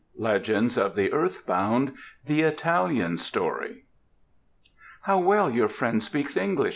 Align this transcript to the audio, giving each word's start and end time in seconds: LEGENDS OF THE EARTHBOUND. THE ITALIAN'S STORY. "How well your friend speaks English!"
LEGENDS 0.17 0.77
OF 0.79 0.95
THE 0.95 1.11
EARTHBOUND. 1.13 1.93
THE 2.25 2.41
ITALIAN'S 2.41 3.23
STORY. 3.23 3.83
"How 5.03 5.19
well 5.19 5.51
your 5.51 5.69
friend 5.69 6.01
speaks 6.01 6.35
English!" 6.35 6.69